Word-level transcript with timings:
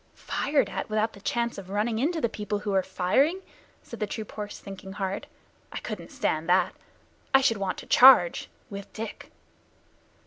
"Fired 0.15 0.67
at 0.67 0.89
without 0.89 1.13
the 1.13 1.21
chance 1.21 1.59
of 1.59 1.69
running 1.69 1.99
into 1.99 2.19
the 2.19 2.27
people 2.27 2.57
who 2.57 2.73
are 2.73 2.81
firing!" 2.81 3.39
said 3.83 3.99
the 3.99 4.07
troop 4.07 4.31
horse, 4.31 4.57
thinking 4.57 4.93
hard. 4.93 5.27
"I 5.71 5.77
couldn't 5.77 6.09
stand 6.09 6.49
that. 6.49 6.73
I 7.35 7.41
should 7.41 7.57
want 7.57 7.77
to 7.77 7.85
charge 7.85 8.49
with 8.71 8.91
Dick." 8.93 9.29